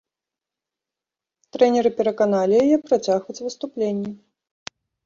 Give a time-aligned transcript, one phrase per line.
[1.57, 4.11] Трэнеры пераканалі яе працягваць выступленні.